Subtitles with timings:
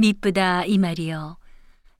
[0.00, 1.38] 미쁘다 이 말이여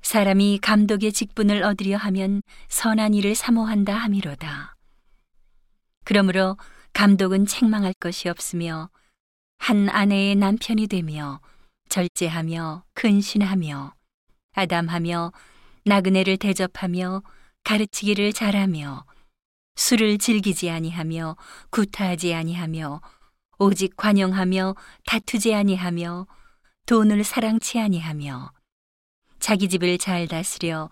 [0.03, 4.77] 사람이 감독의 직분을 얻으려 하면 선한 일을 사모한다 함이로다.
[6.05, 6.57] 그러므로
[6.93, 8.89] 감독은 책망할 것이 없으며
[9.59, 11.41] 한 아내의 남편이 되며
[11.89, 13.95] 절제하며 근신하며
[14.53, 15.33] 아담하며
[15.85, 17.25] 나그네를 대접하며
[17.65, 19.07] 가르치기를 잘하며
[19.75, 21.37] 술을 즐기지 아니하며
[21.71, 23.01] 구타하지 아니하며
[23.59, 26.29] 오직 관용하며 다투지 아니하며
[26.89, 28.51] 돈을 사랑치 아니하며
[29.41, 30.89] 자기 집을 잘 다스려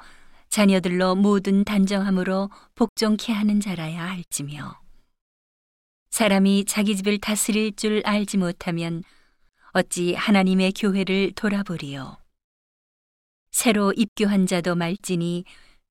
[0.51, 4.79] 자녀들로 모든 단정함으로 복종케 하는 자라야 할지며
[6.11, 9.05] 사람이 자기 집을 다스릴 줄 알지 못하면
[9.73, 12.19] 어찌 하나님의 교회를 돌아보리요?
[13.51, 15.45] 새로 입교한 자도 말지니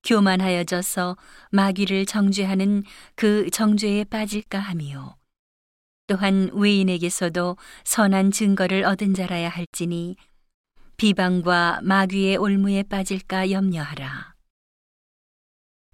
[0.04, 1.16] 교만하여져서
[1.50, 2.84] 마귀를 정죄하는
[3.16, 5.15] 그 정죄에 빠질까 하미요
[6.06, 10.16] 또한 외인에게서도 선한 증거를 얻은 자라야 할지니
[10.96, 14.34] 비방과 마귀의 올무에 빠질까 염려하라.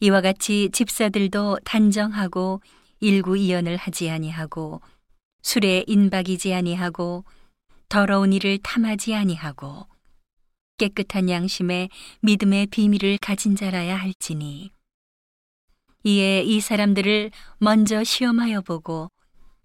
[0.00, 2.60] 이와 같이 집사들도 단정하고
[3.00, 4.80] 일구이연을 하지 아니하고
[5.42, 7.24] 술에 인박이지 아니하고
[7.88, 9.86] 더러운 일을 탐하지 아니하고
[10.78, 11.88] 깨끗한 양심에
[12.20, 14.70] 믿음의 비밀을 가진 자라야 할지니
[16.04, 19.08] 이에 이 사람들을 먼저 시험하여 보고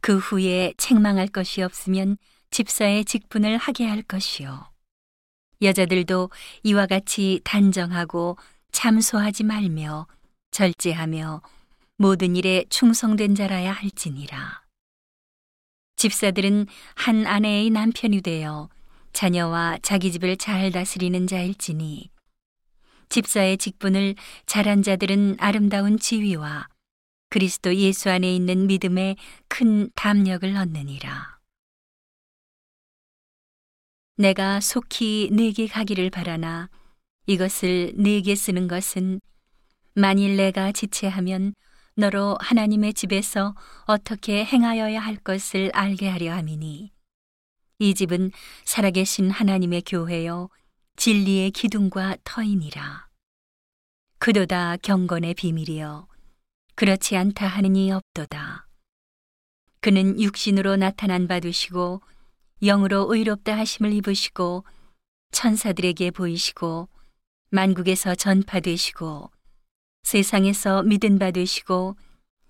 [0.08, 2.18] 그 후에 책망할 것이 없으면
[2.50, 4.72] 집사의 직분을 하게 할 것이요.
[5.62, 6.30] 여자들도
[6.64, 8.38] 이와 같이 단정하고
[8.72, 10.08] 참소하지 말며
[10.52, 11.42] 절제하며
[11.98, 14.62] 모든 일에 충성된 자라야 할지니라.
[15.98, 18.70] 집사들은 한 아내의 남편이 되어
[19.12, 22.10] 자녀와 자기 집을 잘 다스리는 자일지니
[23.10, 26.70] 집사의 직분을 잘한 자들은 아름다운 지위와
[27.30, 29.16] 그리스도 예수 안에 있는 믿음에
[29.48, 31.38] 큰 담력을 얻느니라.
[34.16, 36.70] 내가 속히 내게 가기를 바라나
[37.28, 39.20] 이것을 내게 쓰는 것은
[39.94, 41.54] 만일 내가 지체하면
[41.96, 46.92] 너로 하나님의 집에서 어떻게 행하여야 할 것을 알게 하려 함이니
[47.80, 48.32] 이 집은
[48.66, 50.50] 살아계신 하나님의 교회요
[50.96, 53.08] 진리의 기둥과 터이니라.
[54.20, 56.07] 그도다 경건의 비밀이여
[56.78, 58.68] 그렇지 않다 하느니 없도다.
[59.80, 62.04] 그는 육신으로 나타난 바 되시고
[62.62, 64.64] 영으로 의롭다 하심을 입으시고
[65.32, 66.88] 천사들에게 보이시고
[67.50, 69.32] 만국에서 전파되시고
[70.04, 71.98] 세상에서 믿은 바 되시고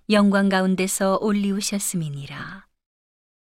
[0.10, 2.67] 영광 가운데서 올리우셨음이니라.